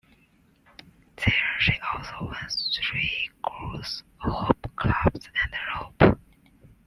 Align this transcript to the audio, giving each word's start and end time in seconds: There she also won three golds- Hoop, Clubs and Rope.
There 1.17 1.35
she 1.59 1.73
also 1.93 2.25
won 2.25 2.47
three 2.73 3.29
golds- 3.43 4.01
Hoop, 4.23 4.71
Clubs 4.75 5.29
and 5.35 5.53
Rope. 6.01 6.19